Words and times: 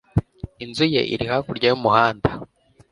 Inzu 0.63 0.85
ye 0.93 1.01
iri 1.13 1.25
hakurya 1.31 1.65
y'umuhanda. 1.69 2.29